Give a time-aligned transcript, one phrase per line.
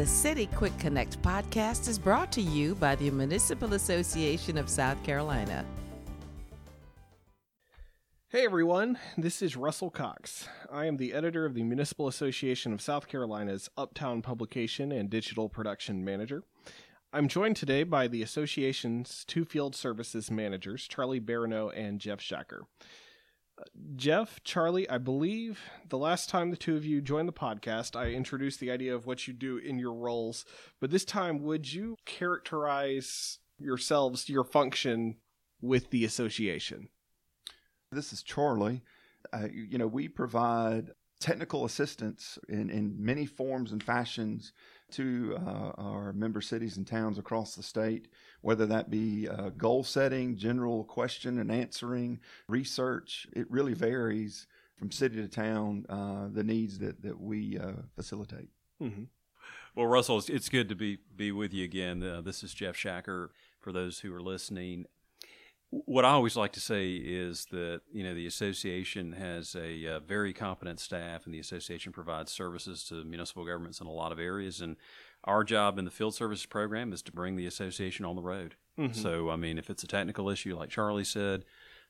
[0.00, 5.02] The City Quick Connect podcast is brought to you by the Municipal Association of South
[5.02, 5.62] Carolina.
[8.30, 10.48] Hey everyone, this is Russell Cox.
[10.72, 15.50] I am the editor of the Municipal Association of South Carolina's Uptown Publication and Digital
[15.50, 16.44] Production Manager.
[17.12, 22.62] I'm joined today by the association's two field services managers, Charlie Barrineau and Jeff Shacker.
[23.96, 28.10] Jeff, Charlie, I believe the last time the two of you joined the podcast, I
[28.10, 30.44] introduced the idea of what you do in your roles.
[30.80, 35.16] But this time, would you characterize yourselves, your function
[35.60, 36.88] with the association?
[37.92, 38.82] This is Charlie.
[39.32, 44.52] Uh, you know, we provide technical assistance in, in many forms and fashions
[44.92, 48.08] to uh, our member cities and towns across the state,
[48.40, 53.26] whether that be uh, goal setting, general question and answering, research.
[53.32, 58.48] It really varies from city to town, uh, the needs that, that we uh, facilitate.
[58.82, 59.04] Mm-hmm.
[59.74, 62.02] Well, Russell, it's good to be, be with you again.
[62.02, 63.28] Uh, this is Jeff Shacker
[63.60, 64.86] for those who are listening
[65.70, 70.00] what I always like to say is that you know the association has a, uh,
[70.00, 74.18] very competent staff, and the association provides services to municipal governments in a lot of
[74.18, 74.60] areas.
[74.60, 74.76] And
[75.24, 78.56] our job in the field services program is to bring the association on the road.
[78.78, 79.00] Mm-hmm.
[79.00, 81.44] So, I mean, if it's a technical issue, like Charlie said,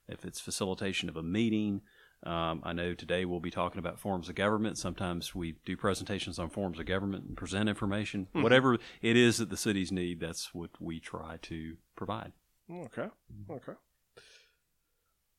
[0.09, 1.83] if it's facilitation of a meeting,
[2.25, 4.77] um, I know today we'll be talking about forms of government.
[4.77, 8.27] Sometimes we do presentations on forms of government and present information.
[8.27, 8.43] Mm-hmm.
[8.43, 12.33] Whatever it is that the cities need, that's what we try to provide.
[12.73, 13.09] Okay.
[13.51, 13.73] Okay.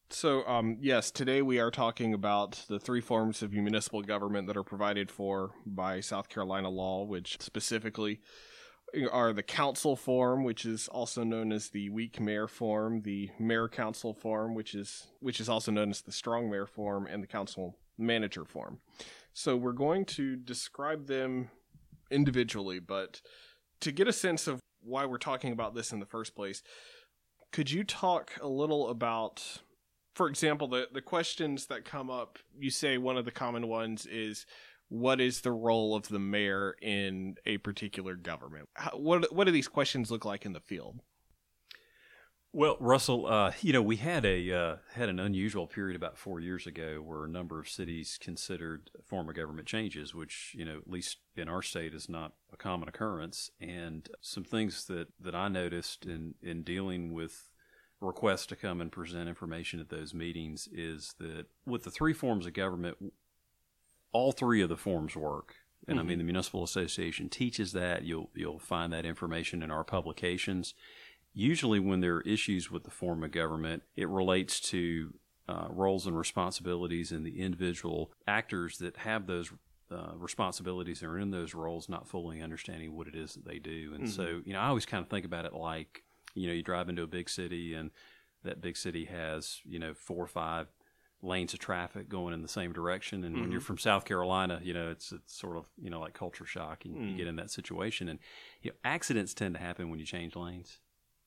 [0.10, 4.58] So, um, yes, today we are talking about the three forms of municipal government that
[4.58, 8.20] are provided for by South Carolina law, which specifically
[9.10, 13.70] are the council form, which is also known as the weak mayor form, the mayor
[13.70, 17.28] council form, which is which is also known as the strong mayor form, and the
[17.28, 18.80] council manager form.
[19.34, 21.50] So we're going to describe them
[22.10, 23.22] individually, but
[23.80, 26.62] to get a sense of why we're talking about this in the first place,
[27.52, 29.62] could you talk a little about,
[30.16, 32.40] for example, the, the questions that come up?
[32.58, 34.46] You say one of the common ones is,
[34.90, 38.68] what is the role of the mayor in a particular government?
[38.74, 41.00] How, what, what do these questions look like in the field?
[42.54, 46.42] Well, Russell, uh, you know, we had a uh, had an unusual period about four
[46.42, 50.78] years ago where a number of cities considered form of government changes, which you know,
[50.78, 53.52] at least in our state, is not a common occurrence.
[53.62, 57.50] And some things that that I noticed in in dealing with
[58.02, 62.46] requests to come and present information at those meetings is that with the three forms
[62.46, 62.98] of government,
[64.12, 65.56] all three of the forms work.
[65.88, 66.06] And mm-hmm.
[66.06, 68.04] I mean, the municipal association teaches that.
[68.04, 70.74] You'll you'll find that information in our publications
[71.34, 75.14] usually when there are issues with the form of government, it relates to
[75.48, 79.52] uh, roles and responsibilities and the individual actors that have those
[79.92, 83.92] uh, responsibilities or in those roles not fully understanding what it is that they do.
[83.94, 84.14] And mm-hmm.
[84.14, 86.04] so, you know, I always kind of think about it like,
[86.34, 87.92] you know, you drive into a big city and
[88.44, 90.68] that big city has, you know, four or five
[91.22, 93.24] lanes of traffic going in the same direction.
[93.24, 93.42] And mm-hmm.
[93.42, 93.68] when you're mm-hmm.
[93.68, 96.96] from South Carolina, you know, it's, it's sort of, you know, like culture shock and
[96.96, 97.12] mm.
[97.12, 98.10] you get in that situation.
[98.10, 98.20] And,
[98.62, 100.80] you know, accidents tend to happen when you change lanes.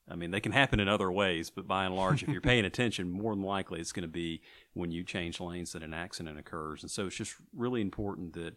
[0.09, 2.65] I mean, they can happen in other ways, but by and large, if you're paying
[2.65, 4.41] attention, more than likely it's going to be
[4.73, 6.83] when you change lanes that an accident occurs.
[6.83, 8.53] And so it's just really important that,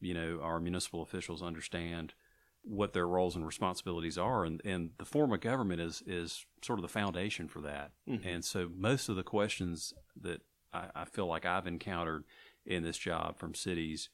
[0.00, 2.14] you know, our municipal officials understand
[2.64, 4.44] what their roles and responsibilities are.
[4.44, 7.90] And, and the form of government is, is sort of the foundation for that.
[8.08, 8.28] Mm-hmm.
[8.28, 10.42] And so most of the questions that
[10.72, 12.24] I, I feel like I've encountered
[12.64, 14.08] in this job from cities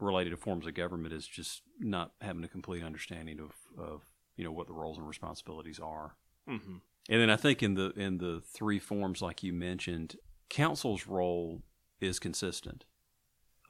[0.00, 4.02] related to forms of government is just not having a complete understanding of, of
[4.36, 6.16] you know what the roles and responsibilities are.
[6.48, 6.76] Mm-hmm.
[7.08, 10.16] And then I think in the in the three forms, like you mentioned,
[10.48, 11.62] council's role
[12.00, 12.84] is consistent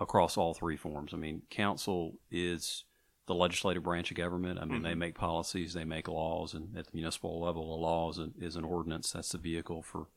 [0.01, 1.15] across all three forms.
[1.15, 2.85] I mean, council is
[3.27, 4.59] the legislative branch of government.
[4.59, 4.85] I mean, mm-hmm.
[4.85, 8.35] they make policies, they make laws, and at the municipal level, a law is an,
[8.39, 9.13] is an ordinance.
[9.13, 10.09] That's the vehicle for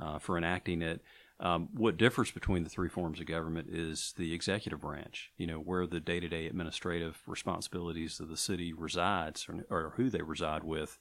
[0.00, 1.02] uh, for enacting it.
[1.38, 5.32] Um, what differs between the three forms of government is the executive branch.
[5.36, 10.22] You know, where the day-to-day administrative responsibilities of the city resides, or, or who they
[10.22, 10.98] reside with,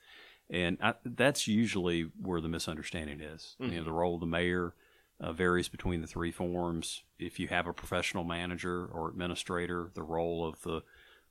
[0.50, 3.56] and I, that's usually where the misunderstanding is.
[3.60, 3.64] Mm-hmm.
[3.64, 3.86] You know, mm-hmm.
[3.90, 4.74] the role of the mayor
[5.20, 7.04] uh, varies between the three forms.
[7.18, 10.84] If you have a professional manager or administrator, the role of the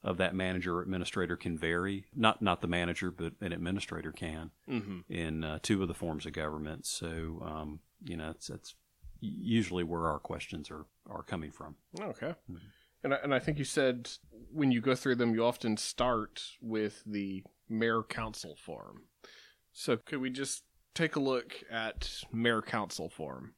[0.02, 2.04] of that manager or administrator can vary.
[2.14, 5.00] Not not the manager, but an administrator can mm-hmm.
[5.08, 6.86] in uh, two of the forms of government.
[6.86, 8.74] So um, you know, that's, that's
[9.20, 11.76] usually where our questions are are coming from.
[12.00, 12.34] Okay.
[12.50, 12.56] Mm-hmm.
[13.04, 14.10] And I, and I think you said
[14.50, 19.02] when you go through them, you often start with the mayor council form.
[19.72, 20.64] So could we just
[20.94, 23.54] take a look at mayor council form?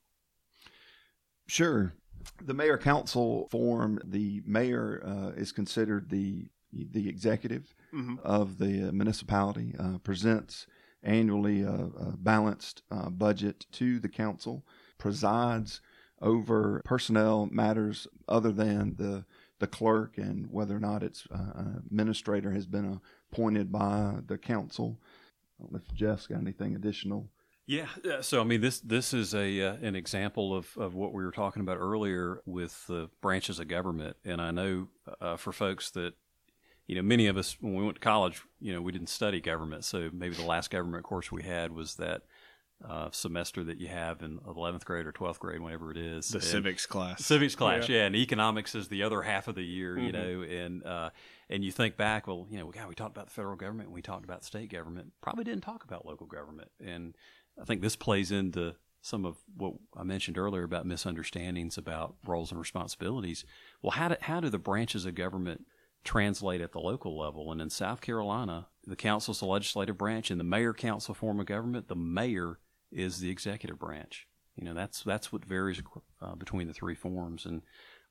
[1.46, 1.94] Sure.
[2.42, 8.18] The mayor council form, the mayor uh, is considered the the executive Mhm.
[8.20, 10.66] of the municipality uh, presents
[11.02, 14.66] annually a, a balanced uh, budget to the council,
[14.98, 15.80] presides
[16.20, 19.24] over personnel matters other than the
[19.58, 23.00] the clerk and whether or not it's uh, administrator has been
[23.32, 24.98] appointed by the council.
[25.58, 27.30] I don't know if Jeff's got anything additional.
[27.66, 27.88] Yeah.
[28.08, 31.24] uh, So I mean, this this is a uh, an example of, of what we
[31.24, 34.88] were talking about earlier with the branches of government, and I know
[35.20, 36.14] uh, for folks that
[36.86, 39.40] you know many of us when we went to college, you know, we didn't study
[39.40, 42.22] government, so maybe the last government course we had was that
[42.84, 46.38] uh, semester that you have in eleventh grade or twelfth grade, whenever it is, The
[46.38, 47.24] And- civics class.
[47.24, 48.04] civics class, yeah.
[48.04, 50.12] and economics is the other half of the year, you Mhm.
[50.12, 51.10] know, and uh,
[51.48, 54.02] and you think back, well, you know, God, we talked about the federal government, we
[54.02, 57.16] talked about state government, probably didn't talk about local government, and
[57.60, 62.50] I think this plays into some of what I mentioned earlier about misunderstandings about roles
[62.50, 63.44] and responsibilities.
[63.80, 65.64] Well, how do how do the branches of government
[66.04, 67.50] translate at the local level?
[67.52, 71.46] And in South Carolina, the council's the legislative branch, and the mayor council form of
[71.46, 72.58] government, the mayor
[72.90, 74.26] is the executive branch.
[74.56, 75.82] You know, that's that's what varies
[76.20, 77.44] uh, between the three forms.
[77.44, 77.62] And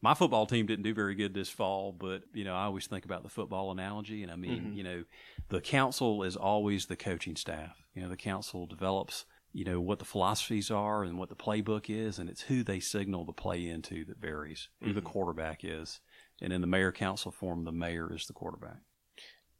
[0.01, 3.05] my football team didn't do very good this fall, but you know, I always think
[3.05, 4.75] about the football analogy, and I mean, Mhm.
[4.75, 5.03] you know,
[5.49, 7.83] the council is always the coaching staff.
[7.95, 11.89] You know, the council develops, you know, what the philosophies are and what the playbook
[11.89, 14.69] is, and it's who they signal the play into that varies.
[14.81, 15.05] Who the Mhm.
[15.05, 15.99] quarterback is,
[16.41, 18.81] and in the mayor council form, the mayor is the quarterback.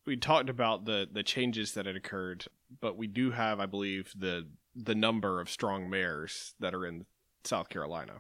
[0.06, 2.46] we talked about the the changes that had occurred,
[2.80, 7.06] but we do have, I believe, the the number of strong mayors that are in
[7.44, 8.16] South Carolina.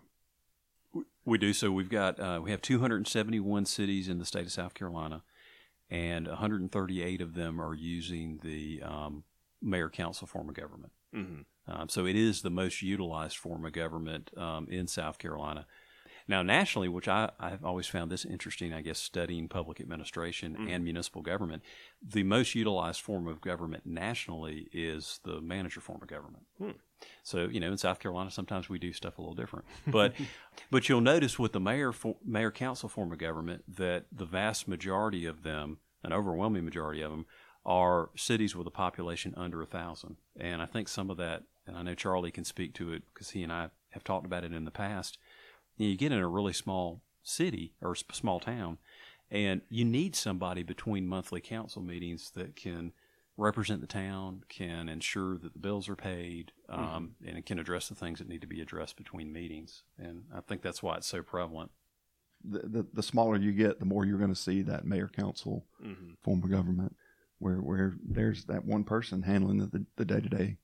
[1.25, 1.51] We do.
[1.53, 5.23] So we've got uh, we have 271 cities in the state of South Carolina,
[5.89, 9.23] and 138 of them are using the um,
[9.61, 10.93] mayor council form of government.
[11.13, 11.41] Mm-hmm.
[11.67, 15.65] Um, so it is the most utilized form of government um, in South Carolina.
[16.27, 20.69] Now, nationally, which I, I've always found this interesting, I guess, studying public administration Mm.
[20.73, 21.61] and municipal government,
[22.01, 26.45] the most utilized form of government nationally is the manager form of government.
[26.57, 26.71] Hmm.
[27.23, 29.65] So, you know, in South Carolina, sometimes we do stuff a little different.
[29.87, 30.13] But,
[30.71, 34.67] but you'll notice with the mayor, fo- mayor council form of government that the vast
[34.67, 37.25] majority of them, an overwhelming majority of them,
[37.65, 40.17] are cities with a population under a thousand.
[40.39, 43.31] And I think some of that, and I know Charlie can speak to it because
[43.31, 45.17] he and I have talked about it in the past.
[45.77, 48.77] You, know, you get in a really small city or small town,
[49.31, 52.93] and you need somebody between monthly council meetings that can
[53.37, 57.95] represent the town, can ensure that the bills are paid, um, and can address the
[57.95, 59.83] things that need to be addressed between meetings.
[59.97, 61.71] And I think that's why it's so prevalent.
[62.43, 65.65] The, the, the smaller you get, the more you're going to see that mayor council
[65.83, 66.13] Mm-hmm.
[66.23, 66.95] form of government,
[67.39, 70.57] where where there's that one person handling the the day to day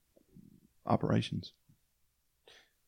[0.85, 1.53] operations.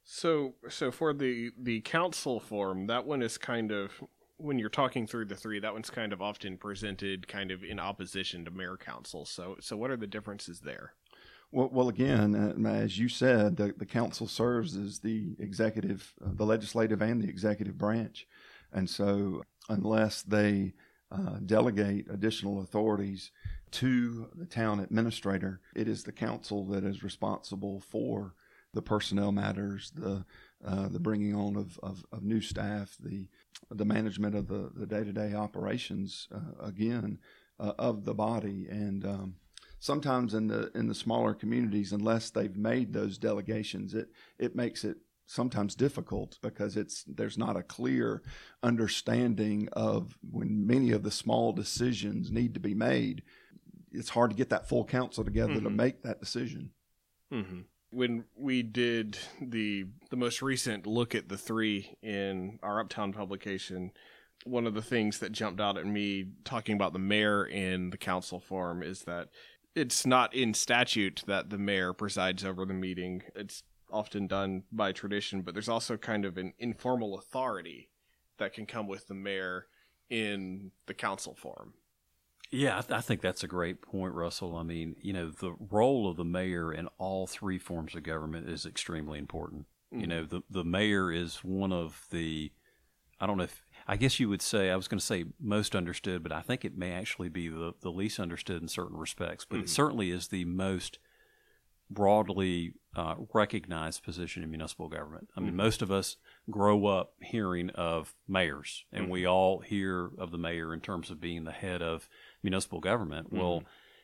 [0.03, 4.03] So, so for the the council form, that one is kind of
[4.37, 7.79] when you're talking through the three, that one's kind of often presented kind of in
[7.79, 9.25] opposition to mayor council.
[9.25, 10.93] So, so what are the differences there?
[11.51, 16.31] Well, well again, uh, as you said, the, the council serves as the executive, uh,
[16.33, 18.27] the legislative, and the executive branch.
[18.73, 20.73] And so, unless they
[21.11, 23.31] uh, delegate additional authorities
[23.71, 28.33] to the town administrator, it is the council that is responsible for
[28.73, 30.25] the personnel matters, the
[30.65, 33.27] uh, the bringing on of, of, of new staff, the
[33.69, 37.19] the management of the the day to day operations uh, again
[37.59, 39.35] uh, of the body, and um,
[39.79, 44.09] sometimes in the in the smaller communities, unless they've made those delegations, it
[44.39, 48.21] it makes it sometimes difficult because it's there's not a clear
[48.61, 53.23] understanding of when many of the small decisions need to be made.
[53.91, 55.75] It's hard to get that full council together to Mhm.
[55.75, 56.71] make that decision.
[57.31, 57.61] Mm-hmm.
[57.93, 63.91] When we did the the most recent look at the three in our Uptown publication,
[64.45, 67.97] one of the things that jumped out at me talking about the mayor in the
[67.97, 69.29] council form is that
[69.75, 73.23] it's not in statute that the mayor presides over the meeting.
[73.35, 77.89] It's often done by tradition, but there's also kind of an informal authority
[78.37, 79.67] that can come with the mayor
[80.09, 81.73] in the council form.
[82.53, 84.55] Yeah, I, th- I think that's a great point, Russell.
[84.55, 88.47] I mean, you know, the role of the mayor in all three forms of government
[88.47, 89.65] is extremely important.
[89.91, 92.51] You know, the the mayor is one of the,
[93.19, 95.75] I don't know if I guess you would say I was going to say most
[95.75, 99.45] understood, but I think it may actually be the the least understood in certain respects.
[99.45, 99.63] But Mhm.
[99.63, 100.97] it certainly is the most
[101.91, 105.29] broadly uh, recognized position in municipal government.
[105.35, 105.57] I mean, Mhm.
[105.57, 106.17] most of us
[106.49, 111.19] grow up hearing of mayors, and we all hear of the mayor in terms of
[111.19, 112.07] being the head of
[112.43, 113.31] municipal government.
[113.31, 113.63] Well,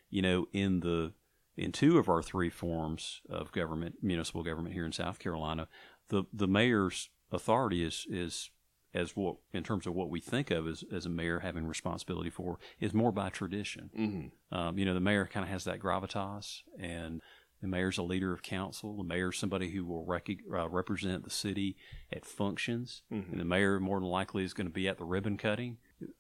[0.09, 1.13] you know, in the
[1.57, 5.67] in two of our three forms of government, municipal government here in South Carolina,
[6.07, 8.49] the the mayor's authority is is
[8.93, 12.29] as what in terms of what we think of as, as a mayor having responsibility
[12.29, 13.91] for is more by tradition.
[13.97, 14.57] Mm-hmm.
[14.57, 17.21] Um, you know, the mayor kind of has that gravitas, and
[17.61, 18.97] the mayor's a leader of council.
[18.97, 21.75] The mayor's somebody who will rec- uh, represent the city
[22.11, 23.03] at functions.
[23.11, 23.31] Mhm.
[23.31, 25.77] And the mayor more than likely is going to be at the ribbon cutting.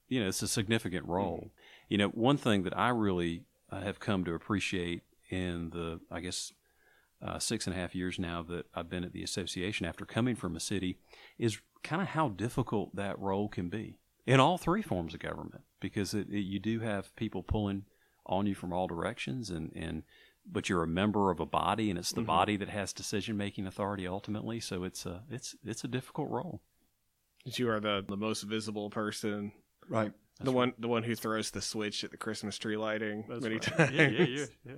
[0.07, 1.51] You know, it's a significant role.
[1.89, 6.19] You know, one thing that I really uh, have come to appreciate in the, I
[6.21, 6.53] guess,
[7.21, 10.35] uh, six and a half years now that I've been at the association after coming
[10.35, 10.97] from a city
[11.37, 15.63] is kind of how difficult that role can be in all three forms of government
[15.81, 17.83] because it, it, you do have people pulling
[18.25, 20.03] on you from all directions and, and
[20.45, 22.25] but you're a member of a body and it's the Mhm.
[22.27, 26.61] body that has decision making authority ultimately so it's a it's it's a difficult role
[27.45, 29.51] You are the, the most visible person,
[29.89, 30.13] Right.
[30.39, 33.41] The That's one the one who throws the switch at the Christmas tree lighting That's
[33.43, 33.61] many right.
[33.61, 33.91] times.
[33.91, 34.73] yeah, yeah, yeah, yeah.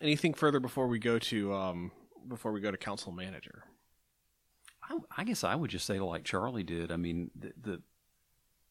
[0.00, 1.92] Anything further before we go to um
[2.26, 3.64] before we go to council manager?
[4.88, 6.90] I, I guess I would just say like Charlie did.
[6.90, 7.82] I mean, the, the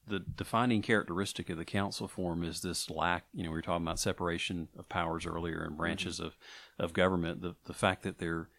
[0.07, 3.25] the defining characteristic of the council form is this lack.
[3.33, 6.35] You know, we were talking about separation of powers earlier and branches of,
[6.79, 7.41] of government.
[7.41, 8.49] The the fact that there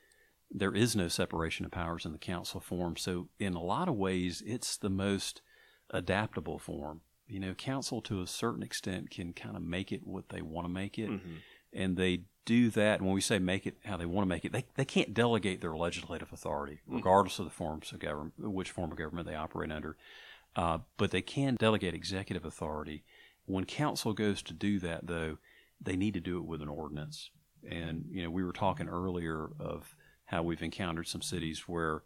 [0.51, 2.97] there is no separation of powers in the council form.
[2.97, 5.43] So in a lot of ways, it's the most
[5.91, 7.01] adaptable form.
[7.29, 10.67] You know, council to a certain extent can kind of make it what they want
[10.67, 11.37] to make it Mhm.
[11.73, 12.99] and they do that.
[12.99, 15.15] And when we say make it how they want to make it, they, they can't
[15.15, 19.37] delegate their legislative authority, regardless of the forms of government, which form of government they
[19.37, 19.97] operate under.
[20.57, 23.05] Uh, but they can delegate executive authority.
[23.47, 25.39] When council goes to do that, though,
[25.81, 27.31] they need to do it with an ordinance.
[27.69, 29.95] And you know, we were talking earlier of
[30.27, 32.03] how we've encountered some cities where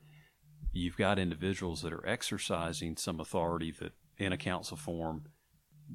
[0.72, 5.24] you've got individuals that are exercising some authority that in a council form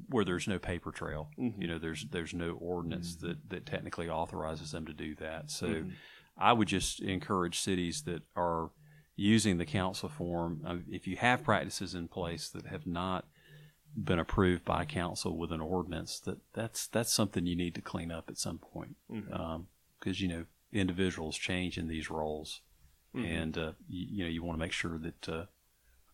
[0.08, 1.30] where there's no paper trail.
[1.38, 1.60] Mhm.
[1.60, 5.50] You know, there's there's no ordinance that, that technically authorizes them to do that.
[5.50, 5.92] So Mhm.
[6.36, 8.70] I would just encourage cities that are
[9.16, 13.28] using the council form, um, if you have practices in place that have not
[13.94, 18.10] been approved by council with an ordinance, that that's that's something you need to clean
[18.10, 18.96] up at some point,
[20.00, 22.62] because you know individuals change in these roles,
[23.14, 23.24] Mhm.
[23.26, 25.44] and uh, you, you know you want to make sure that uh,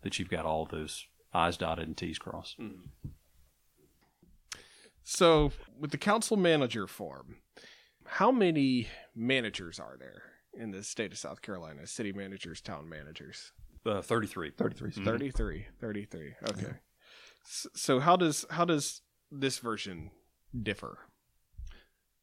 [0.03, 2.57] that you've got all those I's dotted and T's crossed.
[5.03, 7.37] So, with the council manager form,
[8.05, 11.87] how many managers are there in the state of South Carolina?
[11.87, 13.53] City managers, town managers?
[13.87, 14.51] Uh, Thirty-three.
[14.51, 14.91] 33.
[14.91, 15.05] Mhm.
[15.05, 15.67] 33.
[15.81, 16.35] 33.
[16.51, 16.75] Okay.
[17.45, 20.11] S- So how does how does this version
[20.63, 20.99] differ?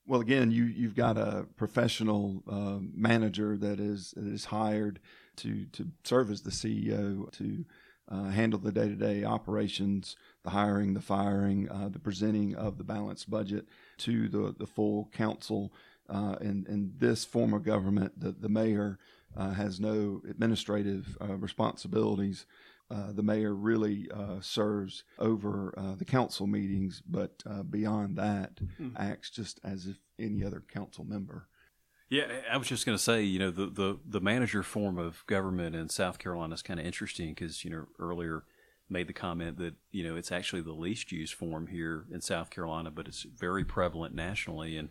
[0.05, 4.99] Well, again, you you've got a professional uh, manager that is that is hired
[5.37, 7.65] to to serve as the CEO to
[8.09, 12.77] uh, handle the day to day operations, the hiring, the firing, uh, the presenting of
[12.77, 13.67] the balanced budget
[13.99, 15.73] to the the full council.
[16.07, 18.99] Uh, in in this form of government, the the mayor
[19.35, 22.45] uh, has no administrative uh, responsibilities.
[22.91, 28.59] Uh, the mayor really uh, serves over uh, the council meetings, but uh, beyond that,
[28.79, 28.91] Mhm.
[28.95, 31.47] acts just as if any other council member.
[32.09, 35.25] Yeah, I was just going to say, you know, the, the, the manager form of
[35.25, 38.43] government in South Carolina is kind of interesting because, you know, earlier
[38.87, 42.51] made the comment that, you know, it's actually the least used form here in South
[42.51, 44.77] Carolina, but it's very prevalent nationally.
[44.77, 44.89] And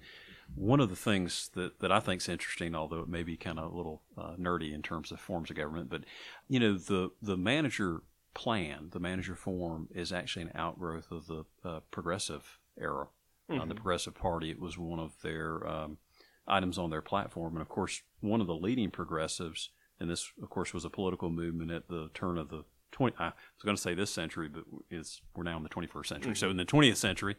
[0.56, 3.60] one of the things that, that I think is interesting, although it may be kind
[3.60, 6.02] of a little uh, nerdy in terms of forms of government, but,
[6.48, 8.02] you know, the, the manager
[8.34, 13.06] plan, the manager form is actually an outgrowth of the uh, progressive era.
[13.48, 15.98] Uh, the Progressive Party, it was one of their um,
[16.46, 17.54] items on their platform.
[17.54, 19.70] And of course, one of the leading progressives,
[20.00, 23.26] and this, of course, was a political movement at the turn of the 20, I
[23.26, 23.34] was
[23.64, 26.36] going to say this century, but it's, we're now in the 21st century.
[26.36, 27.34] So in the 20th century,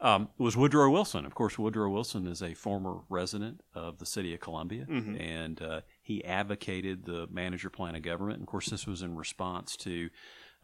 [0.00, 1.24] um, was Woodrow Wilson.
[1.24, 5.20] Of course, Woodrow Wilson is a former resident of the city of Columbia, Mhm.
[5.20, 8.38] and uh, he advocated the manager plan of government.
[8.38, 10.10] And of course, this was in response to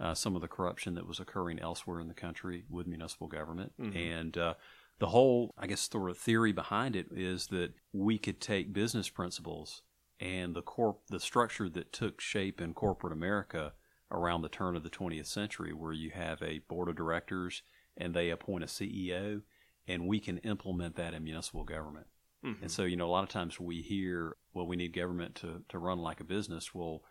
[0.01, 3.73] uh, some of the corruption that was occurring elsewhere in the country with municipal government.
[3.81, 3.95] Mhm.
[3.97, 4.55] And uh,
[5.03, 9.09] the whole, I guess, sort of theory behind it is that we could take business
[9.09, 9.83] principles
[10.21, 13.73] and the corp, the structure that took shape in corporate America
[14.13, 17.63] around the turn of the 20th century, where you have a board of directors
[17.97, 19.43] and they appoint a CEO,
[19.89, 22.07] and we can implement that in municipal government.
[22.45, 22.63] Mhm.
[22.63, 25.65] And so, you know, a lot of times we hear, well, we need government to,
[25.69, 26.73] to run like a business.
[26.73, 27.03] Well,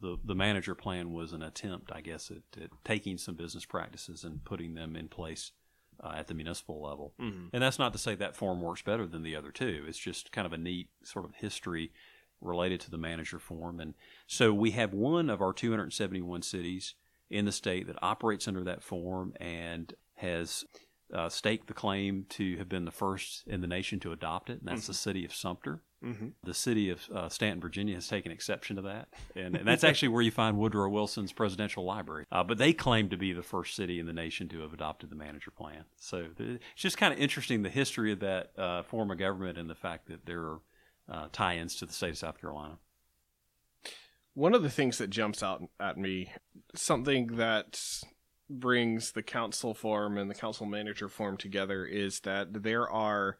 [0.00, 4.24] the, the manager plan was an attempt, I guess, at, at taking some business practices
[4.24, 5.52] and putting them in place
[6.02, 7.14] uh, at the municipal level.
[7.18, 7.50] Mhm.
[7.52, 9.84] And that's not to say that form works better than the other two.
[9.86, 11.92] It's just kind of a neat sort of history
[12.40, 13.80] related to the manager form.
[13.80, 13.94] And
[14.26, 16.94] so we have one of our 271 cities
[17.30, 20.64] in the state that operates under that form and has
[21.12, 24.60] uh, staked the claim to have been the first in the nation to adopt it,
[24.60, 25.82] and that's the city of Sumter.
[26.04, 26.28] Mm-hmm.
[26.42, 30.08] The city of uh, Staunton, Virginia, has taken exception to that, and, and that's actually
[30.08, 32.26] where you find Woodrow Wilson's presidential library.
[32.30, 35.08] Uh, but they claim to be the first city in the nation to have adopted
[35.08, 35.84] the manager plan.
[35.96, 39.70] So it's just kind of interesting the history of that uh, form of government and
[39.70, 40.60] the fact that there are
[41.08, 42.78] uh, tie-ins to the state of South Carolina.
[44.34, 46.32] One of the things that jumps out at me,
[46.74, 47.80] something that
[48.50, 53.38] brings the council form and the council manager form together, is that there are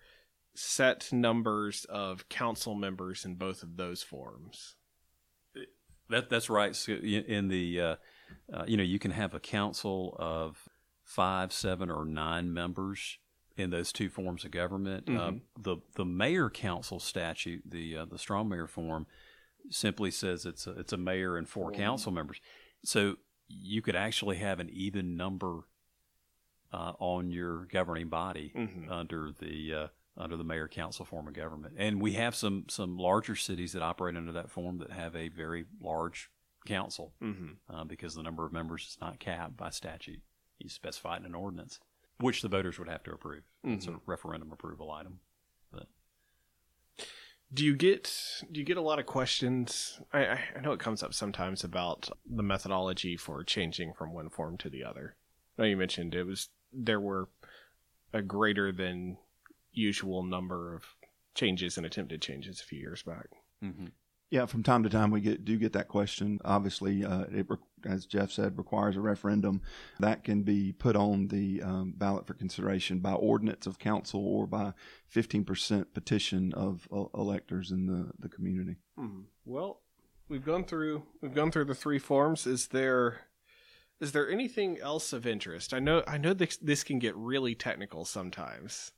[0.55, 4.77] set numbers of council members in both of those forms.
[6.11, 6.77] That that's right.
[6.77, 7.97] So in the uh,
[8.53, 10.69] uh, you know you can have a council of
[11.03, 13.19] five, seven, or nine members
[13.57, 15.07] in those two forms of government.
[15.07, 15.37] Mm-hmm.
[15.37, 19.07] Uh, the the mayor council statute, the uh, the strong mayor form,
[19.71, 22.41] simply says it's a, it's a mayor and four council members.
[22.85, 23.17] So
[23.49, 25.61] you could actually have an even number
[26.73, 28.91] uh, on your governing body Mhm.
[28.91, 31.75] under the uh, under the mayor council form of government.
[31.77, 35.29] And we have some some larger cities that operate under that form that have a
[35.29, 36.31] very large
[36.67, 37.75] council Mm-hmm.
[37.75, 40.21] uh, because the number of members is not capped by statute.
[40.59, 41.79] You specify it in an ordinance,
[42.21, 43.43] which the voters would have to approve.
[43.65, 45.19] It's a referendum approval item.
[45.73, 45.87] But
[47.53, 48.11] Do you get
[48.51, 50.01] do you get a lot of questions?
[50.13, 54.31] I, I I know it comes up sometimes about the methodology for changing from one
[54.31, 55.17] form to the other.
[55.59, 57.29] I know you mentioned it was there were
[58.13, 59.19] a greater than
[59.75, 60.85] usual number of
[61.35, 63.27] changes and attempted changes a few years back.
[64.31, 66.41] Yeah, from time to time we get do get that question.
[66.45, 67.47] Obviously, uh, it
[67.85, 69.63] as Jeff said requires a referendum
[70.01, 74.47] that can be put on the um, ballot for consideration by ordinance of council or
[74.47, 74.73] by
[75.07, 78.77] fifteen percent petition of uh, electors in the the community.
[79.45, 79.83] Well,
[80.29, 82.47] we've gone through we've gone through the three forms.
[82.47, 83.21] Is there
[84.01, 85.73] is there anything else of interest?
[85.73, 88.91] I know I know this this can get really technical sometimes.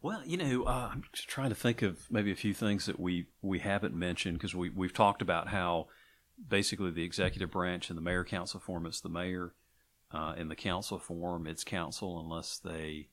[0.00, 3.00] Well, you know, uh, I'm just trying to think of maybe a few things that
[3.00, 5.88] we we haven't mentioned because we we've talked about how
[6.48, 9.54] basically the executive branch in the mayor council form it's the mayor,
[10.12, 13.08] uh, in the council form it's council unless they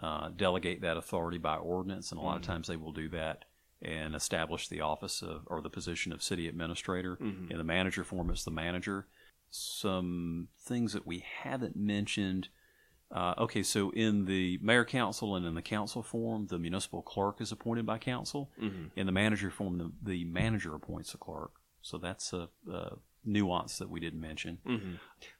[0.00, 3.44] uh, delegate that authority by ordinance, and a lot of times they will do that
[3.82, 7.18] and establish the office of or the position of city administrator.
[7.50, 9.06] In the manager form, it's the manager.
[9.50, 12.48] Some things that we haven't mentioned.
[13.12, 17.40] Uh, okay, so in the mayor council and in the council form, the municipal clerk
[17.42, 18.50] is appointed by council.
[18.96, 21.52] In the manager form, the, the manager appoints the clerk.
[21.82, 24.58] So that's a, a nuance that we didn't mention.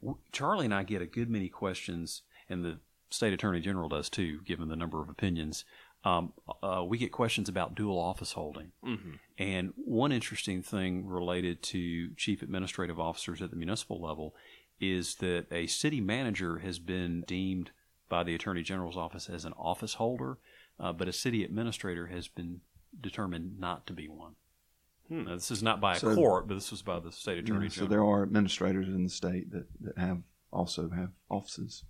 [0.03, 2.79] W- Charlie and I get a good many questions, and the
[3.11, 5.65] state attorney general does too, given the number of opinions.
[6.05, 6.33] Um,
[6.65, 8.73] uh, we get questions about dual office holding.
[9.39, 14.35] And one interesting thing related to chief administrative officers at the municipal level
[14.83, 17.71] is that a city manager has been deemed
[18.09, 20.39] by the attorney general's office as an office holder,
[20.81, 22.61] uh, but a city administrator has been
[23.01, 24.35] determined not to be one.
[25.09, 27.67] Now, this is not by a So- court, but this was by the state attorney
[27.67, 31.85] Yeah, so there are administrators in the state that, that have also have offices.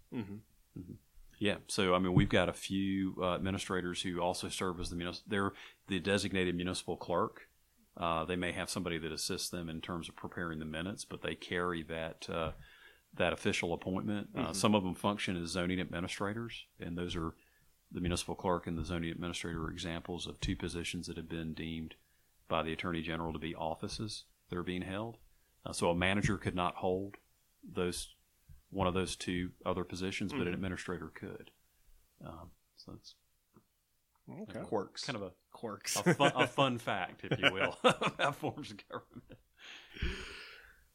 [1.38, 4.96] Yeah, so I mean, we've got a few uh, administrators who also serve as the
[4.96, 5.28] municipal.
[5.30, 5.52] They're
[5.88, 7.48] the designated municipal clerk.
[7.96, 11.22] Uh, they may have somebody that assists them in terms of preparing the minutes, but
[11.22, 12.52] they carry that uh,
[13.14, 14.28] that official appointment.
[14.36, 17.34] Uh, some of them function as zoning administrators, and those are
[17.90, 21.52] the municipal clerk and the zoning administrator are examples of two positions that have been
[21.52, 21.94] deemed
[22.48, 25.18] by the attorney general to be offices that are being held.
[25.66, 27.16] Uh, so a manager could not hold
[27.70, 28.14] those
[28.70, 31.50] one of those two other positions, but an administrator could.
[32.26, 33.14] Um, so it's
[34.42, 34.60] Okay.
[34.60, 35.04] Quirks.
[35.04, 35.96] kind of a, Quirks.
[35.96, 39.38] a, fun, a fun fact, if you will, about forms of government.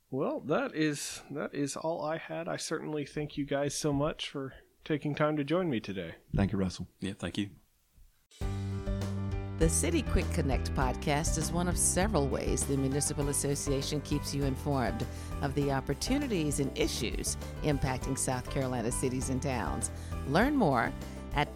[0.10, 2.48] Well, that is that is all I had.
[2.48, 4.54] I certainly thank you guys so much for
[4.86, 6.15] taking time to join me today.
[6.34, 6.88] Thank you, Russell.
[7.02, 7.50] Yeah, thank you.
[9.60, 14.43] The City Quick Connect podcast is one of several ways the Municipal Association keeps you
[14.43, 15.04] informed
[15.41, 19.89] of the opportunities and issues impacting South Carolina cities and towns.
[20.28, 20.93] Learn more
[21.36, 21.56] at